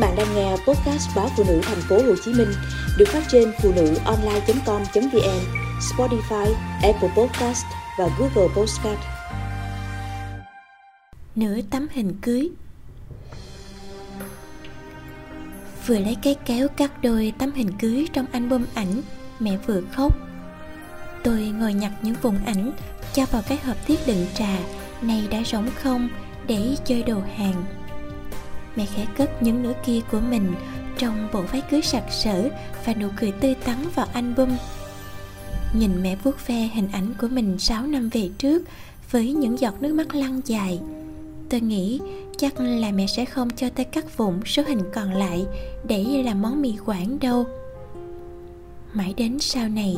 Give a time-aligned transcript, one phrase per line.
[0.00, 2.48] bạn đang nghe podcast báo phụ nữ thành phố Hồ Chí Minh
[2.98, 5.40] được phát trên phụ nữ online.com.vn,
[5.80, 7.64] Spotify, Apple Podcast
[7.98, 9.00] và Google Podcast.
[11.36, 12.50] Nửa tấm hình cưới
[15.86, 19.02] Vừa lấy cái kéo cắt đôi tấm hình cưới trong album ảnh,
[19.40, 20.16] mẹ vừa khóc.
[21.22, 22.72] Tôi ngồi nhặt những vùng ảnh,
[23.14, 24.58] cho vào cái hộp thiết đựng trà,
[25.02, 26.08] này đã rỗng không,
[26.46, 27.79] để chơi đồ hàng
[28.80, 30.54] mẹ khẽ cất những nửa kia của mình
[30.98, 32.48] trong bộ váy cưới sặc sỡ
[32.84, 34.48] và nụ cười tươi tắn vào album.
[35.74, 38.62] Nhìn mẹ vuốt ve hình ảnh của mình 6 năm về trước
[39.10, 40.80] với những giọt nước mắt lăn dài,
[41.48, 42.00] tôi nghĩ
[42.38, 45.46] chắc là mẹ sẽ không cho tôi cắt vụn số hình còn lại
[45.88, 47.44] để làm món mì quảng đâu.
[48.92, 49.96] Mãi đến sau này,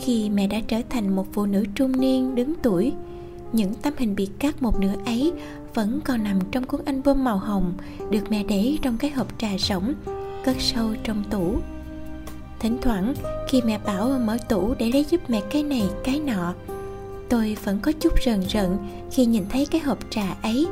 [0.00, 2.92] khi mẹ đã trở thành một phụ nữ trung niên, đứng tuổi
[3.54, 5.32] những tấm hình bị cắt một nửa ấy
[5.74, 7.72] vẫn còn nằm trong cuốn album màu hồng
[8.10, 9.94] được mẹ để trong cái hộp trà rỗng,
[10.44, 11.56] cất sâu trong tủ.
[12.60, 13.14] Thỉnh thoảng,
[13.48, 16.54] khi mẹ bảo mở tủ để lấy giúp mẹ cái này, cái nọ,
[17.28, 18.76] tôi vẫn có chút rờn rợn
[19.12, 20.66] khi nhìn thấy cái hộp trà ấy.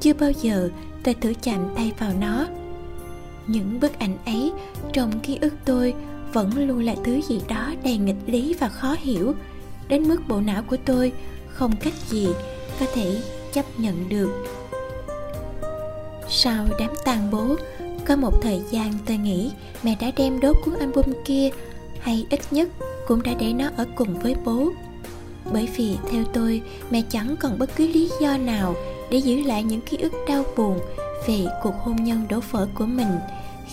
[0.00, 0.70] Chưa bao giờ
[1.02, 2.46] tôi thử chạm tay vào nó.
[3.46, 4.52] Những bức ảnh ấy
[4.92, 5.94] trong ký ức tôi
[6.32, 9.34] vẫn luôn là thứ gì đó đầy nghịch lý và khó hiểu,
[9.88, 11.12] đến mức bộ não của tôi
[11.60, 12.28] không cách gì
[12.80, 13.22] có thể
[13.52, 14.44] chấp nhận được.
[16.28, 17.56] Sau đám tang bố,
[18.06, 19.50] có một thời gian tôi nghĩ
[19.82, 21.50] mẹ đã đem đốt cuốn album kia
[22.00, 22.68] hay ít nhất
[23.06, 24.70] cũng đã để nó ở cùng với bố.
[25.52, 28.74] Bởi vì theo tôi, mẹ chẳng còn bất cứ lý do nào
[29.10, 30.78] để giữ lại những ký ức đau buồn
[31.26, 33.18] về cuộc hôn nhân đổ vỡ của mình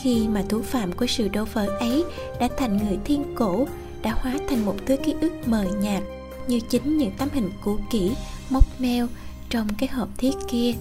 [0.01, 2.03] khi mà thủ phạm của sự đổ vỡ ấy
[2.39, 3.67] đã thành người thiên cổ,
[4.01, 6.03] đã hóa thành một thứ ký ức mờ nhạt
[6.47, 8.11] như chính những tấm hình cũ kỹ
[8.49, 9.07] móc meo
[9.49, 10.73] trong cái hộp thiết kia.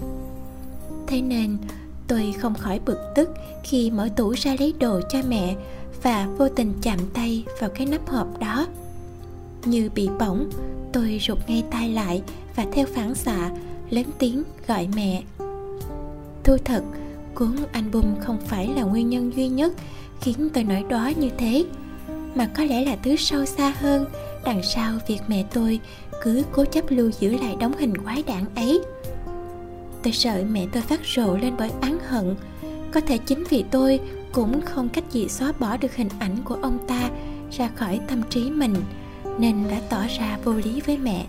[1.07, 1.57] Thế nên,
[2.07, 3.29] tôi không khỏi bực tức
[3.63, 5.55] khi mở tủ ra lấy đồ cho mẹ
[6.03, 8.67] và vô tình chạm tay vào cái nắp hộp đó.
[9.65, 10.49] Như bị bỏng,
[10.93, 12.21] tôi rụt ngay tay lại
[12.55, 13.49] và theo phản xạ,
[13.89, 15.23] lớn tiếng gọi mẹ.
[16.43, 16.83] Thu thật,
[17.35, 19.73] cuốn album không phải là nguyên nhân duy nhất
[20.21, 21.65] khiến tôi nổi đó như thế
[22.37, 24.05] mà có lẽ là thứ sâu xa hơn.
[24.43, 25.79] Đằng sau việc mẹ tôi
[26.23, 28.81] cứ cố chấp lưu giữ lại đống hình quái đản ấy.
[30.03, 32.35] Tôi sợ mẹ tôi phát rộ lên bởi oán hận.
[32.91, 33.99] Có thể chính vì tôi
[34.31, 37.09] cũng không cách gì xóa bỏ được hình ảnh của ông ta
[37.51, 38.75] ra khỏi tâm trí mình,
[39.39, 41.25] nên đã tỏ ra vô lý với mẹ.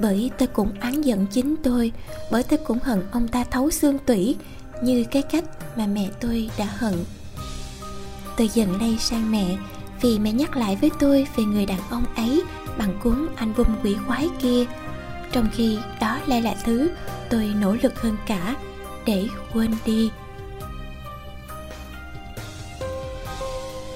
[0.00, 1.92] Bởi tôi cũng oán giận chính tôi,
[2.30, 4.36] bởi tôi cũng hận ông ta thấu xương tủy
[4.82, 5.44] như cái cách
[5.76, 6.94] mà mẹ tôi đã hận
[8.36, 9.56] tôi dần lây sang mẹ,
[10.00, 12.42] vì mẹ nhắc lại với tôi về người đàn ông ấy
[12.78, 14.64] bằng cuốn album quỷ quái kia.
[15.32, 16.90] Trong khi đó lại là thứ
[17.30, 18.56] tôi nỗ lực hơn cả
[19.06, 20.10] để quên đi.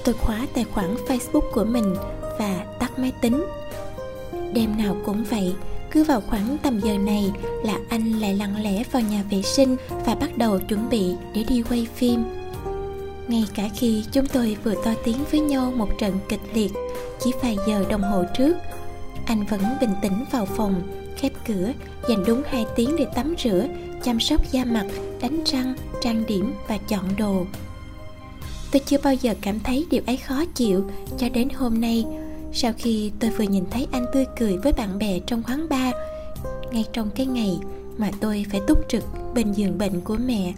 [0.03, 1.95] Tôi khóa tài khoản facebook của mình
[2.39, 3.45] và tắt máy tính.
[4.53, 5.55] Đêm nào cũng vậy,
[5.91, 7.31] cứ vào khoảng tầm giờ này
[7.63, 9.75] là anh lại lặng lẽ vào nhà vệ sinh
[10.05, 12.23] và bắt đầu chuẩn bị để đi quay phim
[13.27, 16.71] ngay cả khi chúng tôi vừa to tiếng với nhau một trận kịch liệt,
[17.19, 18.57] chỉ vài giờ đồng hồ trước,
[19.25, 20.81] anh vẫn bình tĩnh vào phòng,
[21.17, 21.71] khép cửa,
[22.09, 23.67] dành đúng 2 tiếng để tắm rửa,
[24.03, 24.85] chăm sóc da mặt,
[25.21, 27.45] đánh răng, trang điểm và chọn đồ.
[28.71, 30.83] Tôi chưa bao giờ cảm thấy điều ấy khó chịu,
[31.17, 32.05] cho đến hôm nay,
[32.53, 35.93] sau khi tôi vừa nhìn thấy anh tươi cười với bạn bè trong quán bar,
[36.71, 37.59] ngay trong cái ngày
[37.97, 40.53] mà tôi phải túc trực bên giường bệnh của mẹ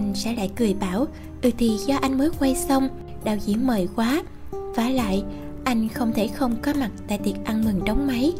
[0.00, 1.06] anh sẽ lại cười bảo
[1.42, 2.88] ừ thì do anh mới quay xong,
[3.24, 4.22] đạo diễn mời quá.
[4.50, 5.22] Vả lại,
[5.64, 8.32] anh không thể không có mặt tại tiệc ăn mừng đóng máy.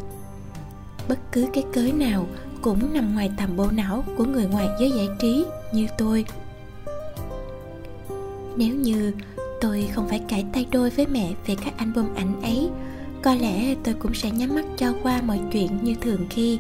[1.08, 2.26] Bất cứ cái cớ nào
[2.62, 6.24] cũng nằm ngoài tầm bộ não của người ngoài giới giải trí như tôi.
[8.56, 9.12] Nếu như
[9.60, 12.70] tôi không phải cãi tay đôi với mẹ về các album ảnh ấy,
[13.22, 16.58] có lẽ tôi cũng sẽ nhắm mắt cho qua mọi chuyện như thường khi.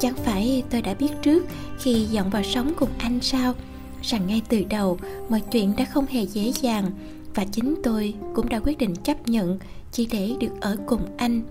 [0.00, 1.46] Chẳng phải tôi đã biết trước
[1.78, 3.54] khi dọn vào sống cùng anh sao?
[4.02, 6.90] Rằng ngay từ đầu mọi chuyện đã không hề dễ dàng
[7.34, 9.58] và chính tôi cũng đã quyết định chấp nhận
[9.92, 11.42] chỉ để được ở cùng anh.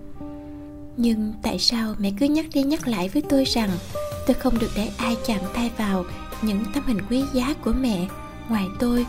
[0.96, 3.70] Nhưng tại sao mẹ cứ nhắc đi nhắc lại với tôi rằng
[4.26, 6.04] tôi không được để ai chạm tay vào
[6.42, 8.06] những tấm hình quý giá của mẹ
[8.48, 9.06] ngoài tôi?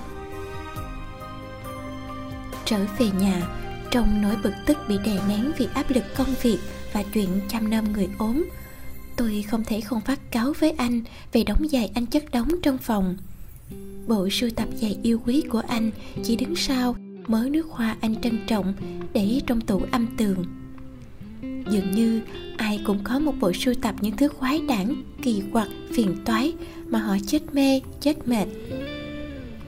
[2.66, 3.48] Trở về nhà,
[3.92, 6.58] trong nỗi bực tức bị đè nén vì áp lực công việc
[6.94, 8.46] và chuyện chăm nom người ốm,
[9.16, 11.02] tôi không thể không phát cáo với anh
[11.32, 13.18] về đóng giày anh chất đóng trong phòng
[14.08, 15.92] bộ sưu tập giày yêu quý của anh
[16.24, 16.96] chỉ đứng sau
[17.28, 18.74] mớ nước hoa anh trân trọng
[19.14, 20.46] để trong tủ âm tường.
[21.70, 22.22] Dường như
[22.58, 26.54] ai cũng có một bộ sưu tập những thứ khoái đản kỳ quặc, phiền toái
[26.88, 28.48] mà họ chết mê, chết mệt.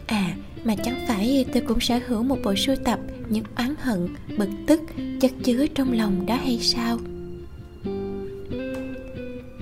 [0.05, 2.99] À mà chẳng phải tôi cũng sở hữu một bộ sưu tập
[3.29, 4.07] những oán hận,
[4.37, 4.81] bực tức,
[5.21, 6.99] chất chứa trong lòng đó hay sao?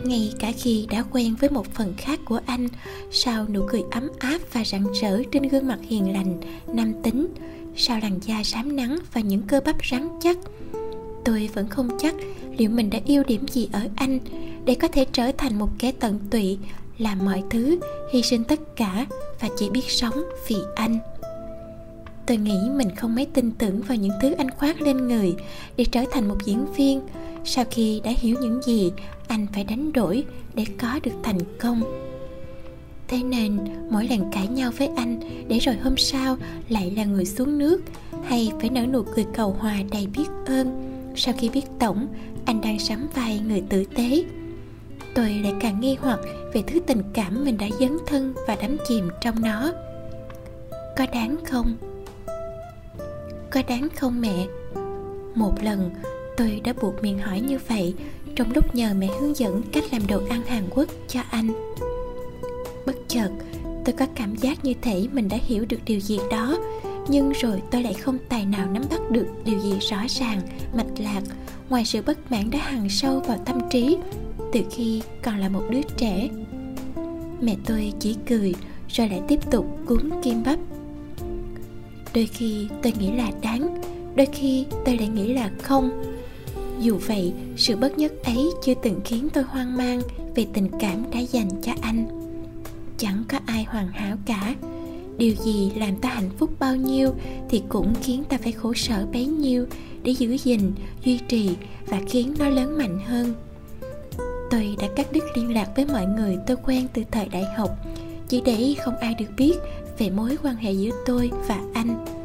[0.05, 2.67] Ngay cả khi đã quen với một phần khác của anh,
[3.11, 6.39] sau nụ cười ấm áp và rạng rỡ trên gương mặt hiền lành,
[6.73, 7.27] nam tính,
[7.75, 10.37] sau làn da sám nắng và những cơ bắp rắn chắc,
[11.25, 12.15] tôi vẫn không chắc
[12.57, 14.19] liệu mình đã yêu điểm gì ở anh
[14.65, 16.57] để có thể trở thành một kẻ tận tụy,
[16.97, 17.79] làm mọi thứ,
[18.11, 19.05] hy sinh tất cả
[19.39, 20.99] và chỉ biết sống vì anh.
[22.25, 25.35] Tôi nghĩ mình không mấy tin tưởng vào những thứ anh khoác lên người
[25.77, 27.01] để trở thành một diễn viên
[27.45, 28.91] sau khi đã hiểu những gì,
[29.27, 31.83] anh phải đánh đổi để có được thành công.
[33.07, 33.59] Thế nên,
[33.89, 36.37] mỗi lần cãi nhau với anh để rồi hôm sau
[36.69, 37.81] lại là người xuống nước,
[38.23, 40.89] hay phải nở nụ cười cầu hòa đầy biết ơn.
[41.15, 42.07] Sau khi biết tổng,
[42.45, 44.23] anh đang sắm vai người tử tế.
[45.15, 46.19] Tôi lại càng nghi hoặc
[46.53, 49.71] về thứ tình cảm mình đã dấn thân và đắm chìm trong nó.
[50.97, 51.75] Có đáng không?
[53.51, 54.45] Có đáng không mẹ?
[55.35, 55.89] Một lần
[56.37, 57.93] tôi đã buộc miệng hỏi như vậy,
[58.35, 61.47] trong lúc nhờ mẹ hướng dẫn cách làm đồ ăn hàn quốc cho anh.
[62.85, 63.29] Bất chợt,
[63.85, 66.57] tôi có cảm giác như thể mình đã hiểu được điều gì đó,
[67.07, 70.41] nhưng rồi tôi lại không tài nào nắm bắt được điều gì rõ ràng,
[70.73, 71.21] mạch lạc.
[71.69, 73.97] Ngoài sự bất mãn đã hằn sâu vào tâm trí,
[74.53, 76.29] từ khi còn là một đứa trẻ.
[77.41, 78.55] Mẹ tôi chỉ cười,
[78.89, 80.59] rồi lại tiếp tục cuốn kim bắp.
[82.13, 83.81] Đôi khi tôi nghĩ là đáng,
[84.15, 86.12] đôi khi tôi lại nghĩ là không
[86.83, 90.01] dù vậy, sự bất nhất ấy chưa từng khiến tôi hoang mang
[90.35, 92.05] về tình cảm đã dành cho anh.
[92.97, 94.55] Chẳng có ai hoàn hảo cả.
[95.17, 97.13] Điều gì làm ta hạnh phúc bao nhiêu
[97.49, 99.65] thì cũng khiến ta phải khổ sở bấy nhiêu
[100.03, 100.71] để giữ gìn,
[101.03, 101.49] duy trì
[101.87, 103.33] và khiến nó lớn mạnh hơn.
[104.51, 107.69] Tôi đã cắt đứt liên lạc với mọi người tôi quen từ thời đại học.
[108.27, 109.53] Chỉ để không ai được biết
[109.97, 112.22] về mối quan hệ giữa tôi và anh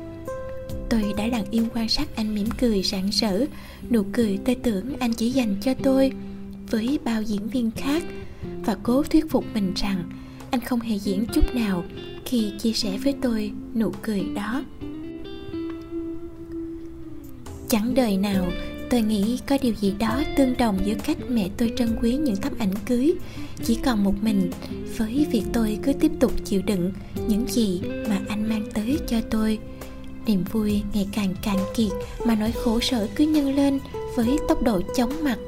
[0.90, 3.44] tôi đã lặng im quan sát anh mỉm cười rạng rỡ,
[3.90, 6.12] nụ cười tôi tưởng anh chỉ dành cho tôi
[6.70, 8.02] với bao diễn viên khác.
[8.64, 10.04] Và cố thuyết phục mình rằng
[10.50, 11.84] anh không hề diễn chút nào
[12.24, 14.64] khi chia sẻ với tôi nụ cười đó.
[17.68, 18.52] Chẳng đời nào
[18.90, 22.36] tôi nghĩ có điều gì đó tương đồng giữa cách mẹ tôi trân quý những
[22.36, 23.14] tấm ảnh cưới.
[23.64, 24.50] Chỉ còn một mình
[24.96, 26.92] với việc tôi cứ tiếp tục chịu đựng
[27.28, 29.58] những gì mà anh mang tới cho tôi
[30.28, 31.90] niềm vui ngày càng cạn kiệt
[32.24, 33.80] mà nỗi khổ sở cứ nhân lên
[34.14, 35.38] với tốc độ chóng mặt.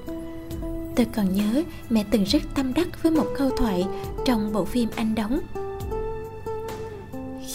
[0.96, 3.86] Tôi còn nhớ mẹ từng rất tâm đắc với một câu thoại
[4.24, 5.40] trong bộ phim anh đóng.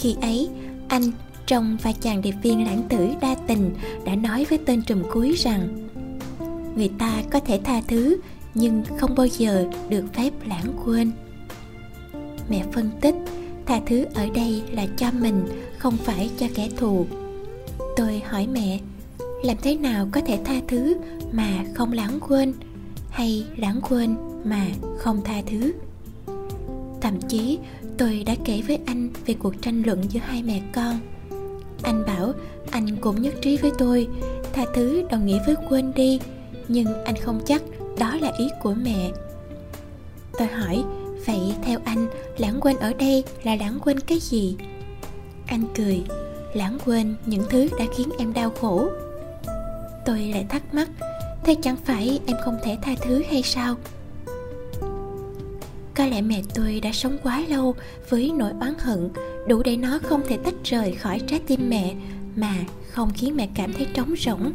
[0.00, 0.48] Khi ấy,
[0.88, 1.02] anh,
[1.46, 3.74] trong vai chàng điệp viên lãng tử đa tình,
[4.04, 5.88] đã nói với tên trùm cuối rằng,
[6.76, 8.16] người ta có thể tha thứ,
[8.54, 11.12] nhưng không bao giờ được phép lãng quên.
[12.50, 13.14] Mẹ phân tích
[13.66, 15.44] tha thứ ở đây là cho mình,
[15.78, 17.06] không phải cho kẻ thù.
[17.96, 18.80] Tôi hỏi mẹ,
[19.44, 20.96] làm thế nào có thể tha thứ
[21.32, 22.52] mà không lãng quên,
[23.10, 24.66] hay lãng quên mà
[24.98, 25.72] không tha thứ?
[27.00, 27.58] Thậm chí,
[27.98, 30.98] tôi đã kể với anh về cuộc tranh luận giữa hai mẹ con.
[31.82, 32.32] Anh bảo,
[32.70, 34.08] anh cũng nhất trí với tôi,
[34.52, 36.20] tha thứ đồng nghĩa với quên đi,
[36.68, 37.62] nhưng anh không chắc
[37.98, 39.10] đó là ý của mẹ.
[40.38, 40.84] Tôi hỏi
[41.26, 42.06] vậy, theo anh,
[42.38, 44.56] lãng quên ở đây là lãng quên cái gì?
[45.46, 46.02] Anh cười.
[46.54, 48.88] Lãng quên những thứ đã khiến em đau khổ.
[50.06, 50.88] Tôi lại thắc mắc,
[51.44, 53.74] thế chẳng phải em không thể tha thứ hay sao?
[55.94, 57.74] Có lẽ mẹ tôi đã sống quá lâu
[58.08, 59.08] với nỗi oán hận,
[59.48, 61.94] đủ để nó không thể tách rời khỏi trái tim mẹ,
[62.36, 62.54] mà
[62.90, 64.52] không khiến mẹ cảm thấy trống rỗng.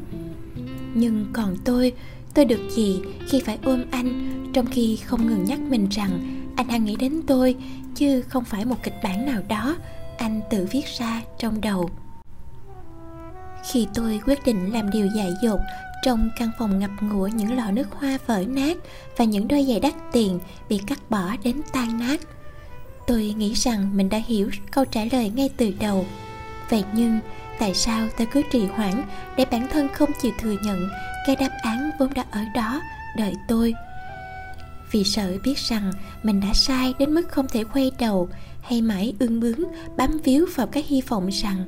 [0.94, 1.94] Nhưng còn tôi
[2.34, 6.20] tôi được gì khi phải ôm anh, trong khi không ngừng nhắc mình rằng
[6.62, 7.56] anh đang nghĩ đến tôi,
[7.96, 9.76] chứ không phải một kịch bản nào đó
[10.18, 11.90] anh tự viết ra trong đầu.
[13.72, 15.60] Khi tôi quyết định làm điều dại dột
[16.04, 18.78] trong căn phòng ngập ngụa những lọ nước hoa vỡ nát
[19.18, 20.40] và những đôi giày đắt tiền
[20.70, 22.22] bị cắt bỏ đến tan nát,
[23.08, 26.06] tôi nghĩ rằng mình đã hiểu câu trả lời ngay từ đầu.
[26.70, 27.20] Vậy nhưng,
[27.60, 29.04] tại sao tôi cứ trì hoãn
[29.38, 30.90] để bản thân không chịu thừa nhận
[31.28, 32.82] cái đáp án vốn đã ở đó
[33.18, 33.74] đợi tôi?
[34.92, 35.92] Vì sợ biết rằng
[36.24, 38.30] mình đã sai đến mức không thể quay đầu,
[38.62, 39.60] hay mãi ương bướng,
[39.98, 41.66] bám víu vào cái hy vọng rằng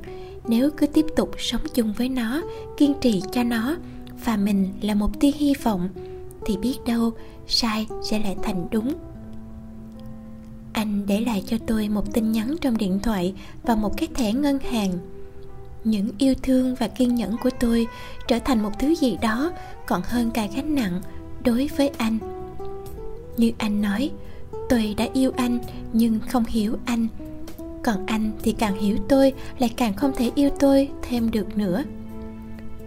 [0.48, 2.42] nếu cứ tiếp tục sống chung với nó,
[2.76, 3.76] kiên trì cho nó
[4.24, 5.88] và mình là một tia hy vọng,
[6.46, 7.12] thì biết đâu
[7.46, 8.94] sai sẽ lại thành đúng.
[10.72, 14.32] Anh để lại cho tôi một tin nhắn trong điện thoại và một cái thẻ
[14.32, 14.92] ngân hàng.
[15.84, 17.86] Những yêu thương và kiên nhẫn của tôi
[18.28, 19.52] trở thành một thứ gì đó
[19.86, 21.00] còn hơn cả gánh nặng
[21.44, 22.18] đối với anh
[23.36, 24.10] như anh nói,
[24.68, 25.58] tôi đã yêu anh,
[25.92, 27.08] nhưng không hiểu anh.
[27.82, 31.84] Còn anh thì càng hiểu tôi, lại càng không thể yêu tôi thêm được nữa.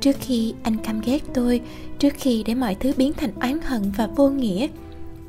[0.01, 1.61] Trước khi anh căm ghét tôi,
[1.99, 4.67] trước khi để mọi thứ biến thành oán hận và vô nghĩa,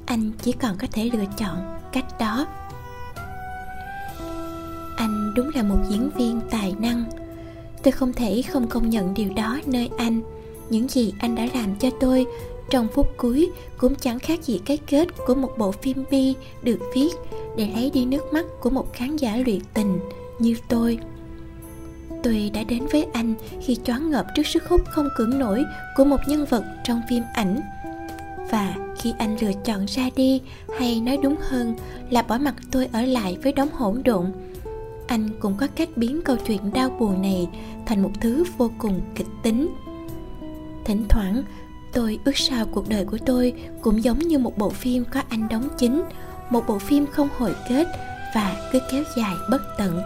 [0.06, 2.46] anh chỉ còn có thể lựa chọn cách đó.
[4.96, 7.04] Anh đúng là một diễn viên tài năng.
[7.82, 10.20] Tôi không thể không công nhận điều đó nơi anh.
[10.70, 12.26] Những gì anh đã làm cho tôi
[12.70, 16.78] trong phút cuối, cũng chẳng khác gì cái kết của một bộ phim bi được
[16.94, 17.10] viết,
[17.56, 19.98] để lấy đi nước mắt của một khán giả luyện tình
[20.38, 20.98] như tôi.
[22.22, 25.64] Tôi đã đến với anh khi choáng ngợp trước sức hút không cưỡng nổi
[25.96, 27.60] của một nhân vật trong phim ảnh.
[28.50, 30.40] Và khi anh lựa chọn ra đi,
[30.78, 31.76] hay nói đúng hơn
[32.10, 34.32] là bỏ mặt tôi ở lại với đống hỗn độn.
[35.06, 37.48] Anh cũng có cách biến câu chuyện đau buồn này
[37.86, 39.68] thành một thứ vô cùng kịch tính.
[40.84, 41.42] Thỉnh thoảng
[41.92, 45.48] tôi ước sao cuộc đời của tôi cũng giống như một bộ phim có anh
[45.48, 46.02] đóng chính,
[46.50, 47.86] một bộ phim không hồi kết
[48.34, 50.00] và cứ kéo dài bất tận.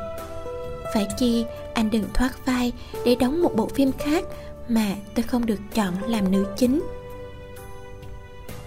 [0.95, 2.73] Phải chi, anh đừng thoát vai
[3.05, 4.25] để đóng một bộ phim khác
[4.69, 6.83] mà tôi không được chọn làm nữ chính.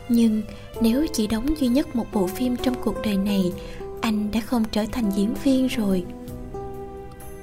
[0.09, 0.41] Nhưng
[0.81, 3.53] nếu chỉ đóng duy nhất một bộ phim trong cuộc đời này,
[4.01, 6.05] anh đã không trở thành diễn viên rồi.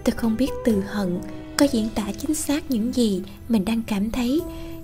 [0.04, 1.20] Tôi không biết từ hận
[1.56, 4.40] có diễn tả chính xác những gì mình đang cảm thấy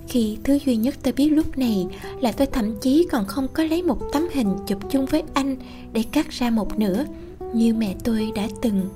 [0.09, 1.87] khi thứ duy nhất tôi biết lúc này
[2.21, 5.55] là tôi thậm chí còn không có lấy một tấm hình chụp chung với anh
[5.93, 7.05] để cắt ra một nửa,
[7.53, 8.89] như mẹ tôi đã từng.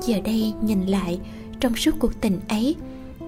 [0.00, 1.18] Giờ đây nhìn lại,
[1.60, 2.76] trong suốt cuộc tình ấy,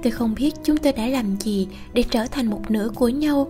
[0.02, 3.48] tôi không biết chúng tôi đã làm gì để trở thành một nửa của nhau.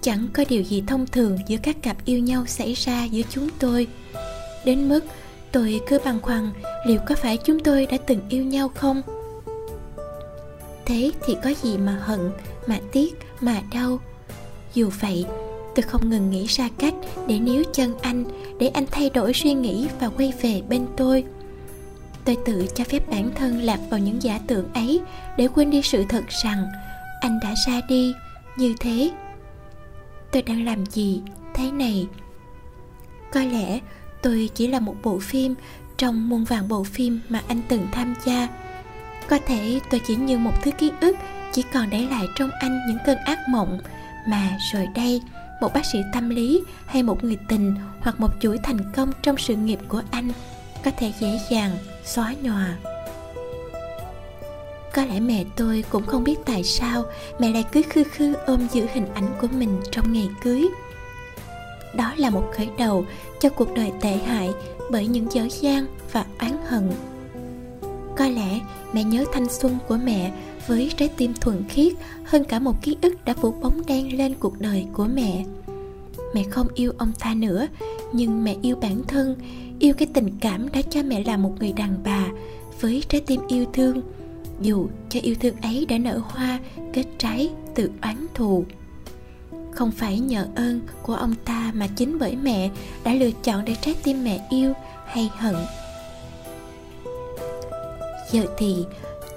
[0.00, 3.48] Chẳng có điều gì thông thường giữa các cặp yêu nhau xảy ra giữa chúng
[3.58, 3.86] tôi.
[4.64, 5.00] Đến mức
[5.52, 6.50] tôi cứ băn khoăn
[6.86, 9.02] liệu có phải chúng tôi đã từng yêu nhau không?
[10.92, 12.30] Thế thì có gì mà hận,
[12.66, 14.00] mà tiếc, mà đau.
[14.74, 15.26] Dù vậy,
[15.74, 16.94] tôi không ngừng nghĩ ra cách
[17.26, 18.24] để níu chân anh,
[18.58, 21.24] để anh thay đổi suy nghĩ và quay về bên tôi.
[22.24, 25.00] Tôi tự cho phép bản thân lạc vào những giả tưởng ấy
[25.38, 26.66] để quên đi sự thật rằng
[27.20, 28.12] anh đã ra đi.
[28.56, 29.10] Như thế,
[30.32, 31.22] tôi đang làm gì
[31.54, 32.06] thế này?
[33.32, 33.80] Có lẽ
[34.22, 35.54] tôi chỉ là một bộ phim
[35.96, 38.48] trong muôn vàng bộ phim mà anh từng tham gia
[39.28, 41.16] có thể tôi chỉ như một thứ ký ức,
[41.52, 43.78] chỉ còn để lại trong anh những cơn ác mộng.
[44.28, 45.20] Mà rồi đây,
[45.60, 49.36] một bác sĩ tâm lý hay một người tình hoặc một chuỗi thành công trong
[49.38, 50.32] sự nghiệp của anh
[50.84, 51.70] có thể dễ dàng
[52.04, 52.76] xóa nhòa.
[54.94, 57.04] Có lẽ mẹ tôi cũng không biết tại sao
[57.38, 60.68] mẹ lại cứ khư khư ôm giữ hình ảnh của mình trong ngày cưới.
[61.94, 63.06] Đó là một khởi đầu
[63.40, 64.50] cho cuộc đời tệ hại
[64.90, 66.90] bởi những dở dang và oán hận
[68.16, 68.60] có lẽ
[68.92, 70.32] mẹ nhớ thanh xuân của mẹ
[70.66, 71.92] với trái tim thuần khiết
[72.24, 75.44] hơn cả một ký ức đã phủ bóng đen lên cuộc đời của mẹ.
[76.34, 77.66] Mẹ không yêu ông ta nữa,
[78.12, 79.36] nhưng mẹ yêu bản thân,
[79.78, 82.28] yêu cái tình cảm đã cho mẹ là một người đàn bà
[82.80, 84.02] với trái tim yêu thương.
[84.60, 86.58] Dù cho yêu thương ấy đã nở hoa,
[86.92, 88.64] kết trái từ oán thù.
[89.70, 92.70] Không phải nhờ ơn của ông ta mà chính bởi mẹ
[93.04, 94.72] đã lựa chọn để trái tim mẹ yêu
[95.06, 95.54] hay hận
[98.32, 98.76] giờ thì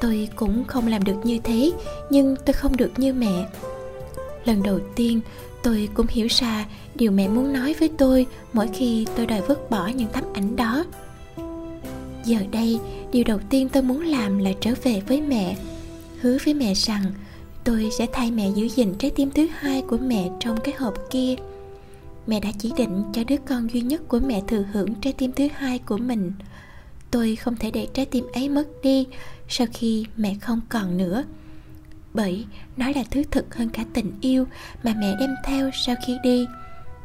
[0.01, 1.71] tôi cũng không làm được như thế,
[2.09, 3.47] nhưng tôi không được như mẹ.
[4.45, 5.21] Lần đầu tiên,
[5.63, 9.69] tôi cũng hiểu ra điều mẹ muốn nói với tôi mỗi khi tôi đòi vứt
[9.69, 10.85] bỏ những tấm ảnh đó.
[12.25, 12.79] Giờ đây,
[13.11, 15.57] điều đầu tiên tôi muốn làm là trở về với mẹ,
[16.21, 17.03] hứa với mẹ rằng
[17.63, 20.93] tôi sẽ thay mẹ giữ gìn trái tim thứ hai của mẹ trong cái hộp
[21.09, 21.35] kia.
[22.27, 25.31] Mẹ đã chỉ định cho đứa con duy nhất của mẹ thừa hưởng trái tim
[25.31, 26.31] thứ hai của mình
[27.15, 29.07] tôi không thể để trái tim ấy mất đi
[29.49, 31.23] sau khi mẹ không còn nữa.
[32.13, 32.45] Bởi
[32.77, 34.45] nó là thứ thực hơn cả tình yêu
[34.83, 36.45] mà mẹ đem theo sau khi đi.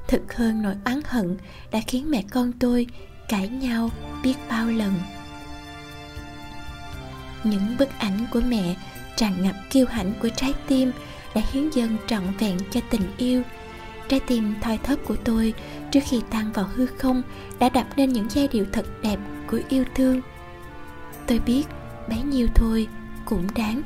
[0.08, 1.36] Thực hơn nỗi oán hận
[1.72, 2.86] đã khiến mẹ con tôi
[3.28, 3.90] cãi nhau
[4.22, 4.92] biết bao lần.
[7.44, 8.76] Những bức ảnh của mẹ
[9.16, 10.92] tràn ngập kiêu hãnh của trái tim
[11.34, 13.42] đã hiến dâng trọn vẹn cho tình yêu.
[14.08, 15.54] Trái tim thoi thóp của tôi
[15.90, 17.22] trước khi tan vào hư không
[17.58, 19.18] đã đập nên những giai điệu thật đẹp
[19.50, 20.20] của yêu thương.
[21.26, 21.64] Tôi biết
[22.08, 22.88] bấy nhiêu thôi
[23.24, 23.78] cũng đáng